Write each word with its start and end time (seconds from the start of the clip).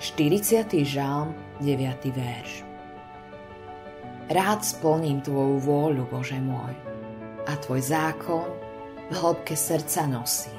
40. 0.00 0.80
žalm, 0.80 1.36
9. 1.60 1.76
verš. 2.08 2.64
Rád 4.32 4.64
splním 4.64 5.20
Tvoju 5.20 5.60
vôľu, 5.60 6.08
Bože 6.08 6.40
môj, 6.40 6.72
a 7.44 7.52
Tvoj 7.60 7.84
zákon 7.84 8.48
v 9.12 9.14
hĺbke 9.20 9.52
srdca 9.52 10.08
nosím. 10.08 10.56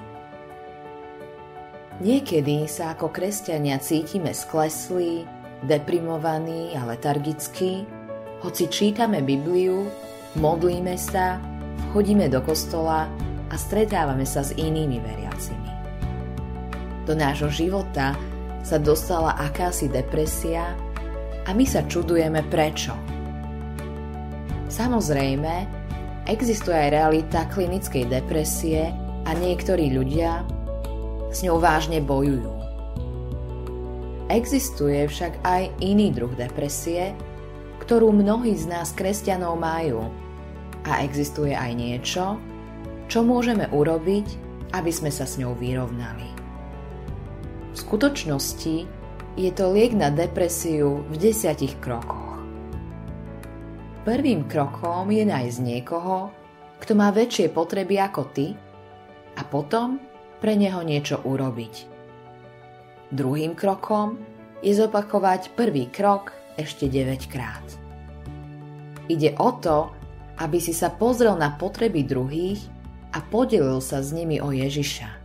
Niekedy 2.05 2.69
sa 2.69 2.93
ako 2.93 3.09
kresťania 3.09 3.81
cítime 3.81 4.29
skleslí, 4.29 5.25
deprimovaní 5.65 6.77
a 6.77 6.85
letargickí, 6.85 7.89
hoci 8.45 8.69
čítame 8.69 9.25
Bibliu, 9.25 9.89
modlíme 10.37 10.93
sa, 11.01 11.41
chodíme 11.97 12.29
do 12.29 12.45
kostola 12.45 13.09
a 13.49 13.55
stretávame 13.57 14.21
sa 14.21 14.45
s 14.45 14.53
inými 14.53 15.01
veriacimi. 15.01 15.71
Do 17.09 17.17
nášho 17.17 17.49
života 17.49 18.13
sa 18.61 18.77
dostala 18.77 19.35
akási 19.37 19.89
depresia 19.89 20.77
a 21.45 21.49
my 21.51 21.65
sa 21.65 21.81
čudujeme 21.85 22.45
prečo. 22.49 22.93
Samozrejme, 24.71 25.67
existuje 26.29 26.77
aj 26.77 26.93
realita 26.93 27.49
klinickej 27.49 28.07
depresie 28.07 28.93
a 29.27 29.31
niektorí 29.35 29.91
ľudia 29.91 30.45
s 31.33 31.43
ňou 31.43 31.59
vážne 31.59 31.99
bojujú. 31.99 32.61
Existuje 34.31 35.11
však 35.11 35.43
aj 35.43 35.75
iný 35.83 36.15
druh 36.15 36.31
depresie, 36.39 37.11
ktorú 37.83 38.15
mnohí 38.15 38.55
z 38.55 38.71
nás 38.71 38.95
kresťanov 38.95 39.59
majú. 39.59 40.07
A 40.87 41.03
existuje 41.03 41.51
aj 41.51 41.71
niečo, 41.75 42.39
čo 43.11 43.27
môžeme 43.27 43.67
urobiť, 43.69 44.27
aby 44.71 44.91
sme 44.93 45.11
sa 45.11 45.27
s 45.27 45.35
ňou 45.35 45.51
vyrovnali. 45.59 46.40
V 47.71 47.77
skutočnosti 47.79 48.75
je 49.39 49.51
to 49.55 49.71
liek 49.71 49.95
na 49.95 50.11
depresiu 50.11 51.07
v 51.07 51.15
desiatich 51.15 51.79
krokoch. 51.79 52.43
Prvým 54.03 54.43
krokom 54.49 55.07
je 55.07 55.23
nájsť 55.23 55.59
niekoho, 55.63 56.35
kto 56.83 56.91
má 56.99 57.15
väčšie 57.15 57.47
potreby 57.53 57.95
ako 58.01 58.27
ty 58.35 58.51
a 59.39 59.41
potom 59.47 60.03
pre 60.43 60.59
neho 60.59 60.83
niečo 60.83 61.23
urobiť. 61.23 61.87
Druhým 63.13 63.55
krokom 63.55 64.19
je 64.59 64.75
zopakovať 64.75 65.55
prvý 65.55 65.87
krok 65.87 66.35
ešte 66.59 66.91
9 66.91 67.31
krát. 67.31 67.63
Ide 69.07 69.37
o 69.39 69.55
to, 69.55 69.95
aby 70.43 70.59
si 70.59 70.75
sa 70.75 70.91
pozrel 70.91 71.39
na 71.39 71.55
potreby 71.55 72.03
druhých 72.03 72.59
a 73.15 73.23
podelil 73.23 73.79
sa 73.79 74.03
s 74.03 74.11
nimi 74.11 74.43
o 74.43 74.49
Ježiša. 74.49 75.20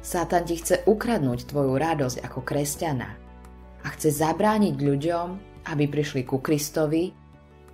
Satan 0.00 0.48
ti 0.48 0.56
chce 0.56 0.88
ukradnúť 0.88 1.52
tvoju 1.52 1.76
radosť 1.76 2.24
ako 2.24 2.40
kresťana 2.40 3.10
a 3.84 3.88
chce 3.92 4.16
zabrániť 4.16 4.76
ľuďom, 4.80 5.28
aby 5.68 5.84
prišli 5.92 6.24
ku 6.24 6.40
Kristovi, 6.40 7.12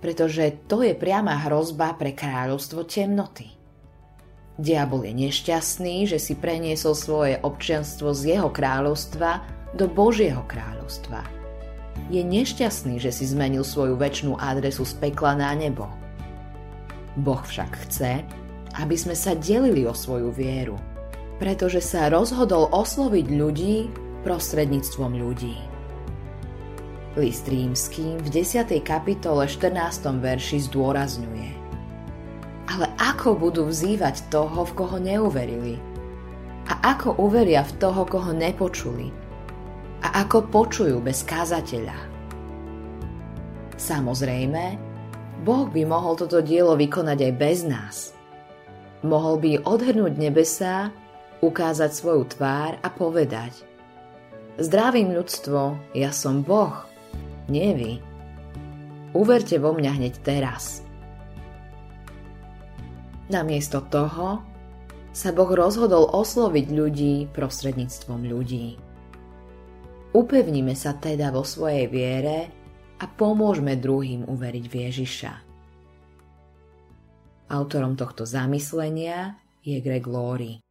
pretože 0.03 0.67
to 0.67 0.83
je 0.83 0.91
priama 0.91 1.47
hrozba 1.47 1.95
pre 1.95 2.11
kráľovstvo 2.11 2.83
temnoty. 2.83 3.47
Diabol 4.59 5.07
je 5.07 5.13
nešťastný, 5.29 6.09
že 6.09 6.19
si 6.19 6.35
preniesol 6.35 6.97
svoje 6.97 7.39
občianstvo 7.39 8.11
z 8.11 8.37
jeho 8.37 8.49
kráľovstva 8.51 9.45
do 9.77 9.87
Božieho 9.87 10.43
kráľovstva. 10.49 11.23
Je 12.11 12.21
nešťastný, 12.21 12.99
že 12.99 13.13
si 13.13 13.23
zmenil 13.23 13.63
svoju 13.63 13.95
väčšnú 13.95 14.35
adresu 14.35 14.83
z 14.83 14.93
pekla 14.99 15.37
na 15.39 15.51
nebo. 15.55 15.87
Boh 17.17 17.41
však 17.41 17.87
chce, 17.87 18.21
aby 18.77 18.95
sme 18.99 19.15
sa 19.15 19.33
delili 19.33 19.87
o 19.87 19.95
svoju 19.95 20.29
vieru– 20.35 20.75
pretože 21.37 21.81
sa 21.81 22.09
rozhodol 22.09 22.69
osloviť 22.73 23.25
ľudí 23.29 23.75
prostredníctvom 24.25 25.11
ľudí. 25.17 25.55
List 27.17 27.49
rímským 27.49 28.21
v 28.21 28.27
10. 28.29 28.77
kapitole 28.85 29.49
14. 29.49 29.73
verši 30.21 30.69
zdôrazňuje 30.69 31.49
Ale 32.69 32.93
ako 33.01 33.33
budú 33.37 33.65
vzývať 33.65 34.29
toho, 34.29 34.65
v 34.69 34.71
koho 34.77 34.97
neuverili? 35.01 35.81
A 36.67 36.93
ako 36.93 37.17
uveria 37.17 37.63
v 37.63 37.73
toho, 37.79 38.05
koho 38.05 38.35
nepočuli? 38.35 39.09
A 40.05 40.21
ako 40.27 40.45
počujú 40.51 41.01
bez 41.01 41.25
kázateľa? 41.25 41.95
Samozrejme, 43.77 44.63
Boh 45.41 45.69
by 45.69 45.81
mohol 45.85 46.17
toto 46.17 46.41
dielo 46.41 46.77
vykonať 46.77 47.17
aj 47.17 47.33
bez 47.33 47.59
nás. 47.65 47.95
Mohol 49.05 49.35
by 49.41 49.51
odhrnúť 49.65 50.13
nebesá 50.17 50.93
ukázať 51.43 51.91
svoju 51.93 52.23
tvár 52.37 52.77
a 52.81 52.89
povedať 52.89 53.67
Zdravím 54.57 55.13
ľudstvo, 55.13 55.93
ja 55.93 56.09
som 56.09 56.41
Boh, 56.41 56.73
nie 57.45 57.77
vy. 57.77 57.91
Uverte 59.13 59.61
vo 59.61 59.69
mňa 59.69 59.91
hneď 60.01 60.17
teraz. 60.25 60.81
Namiesto 63.29 63.85
toho 63.85 64.41
sa 65.13 65.29
Boh 65.29 65.51
rozhodol 65.53 66.09
osloviť 66.09 66.67
ľudí 66.73 67.15
prostredníctvom 67.37 68.25
ľudí. 68.25 68.81
Upevnime 70.17 70.73
sa 70.73 70.97
teda 70.97 71.29
vo 71.29 71.45
svojej 71.45 71.85
viere 71.85 72.49
a 72.97 73.05
pomôžme 73.05 73.77
druhým 73.77 74.25
uveriť 74.25 74.65
v 74.65 74.75
Ježiša. 74.89 75.33
Autorom 77.53 77.93
tohto 77.93 78.25
zamyslenia 78.25 79.37
je 79.61 79.77
Greg 79.85 80.09
Laurie. 80.09 80.66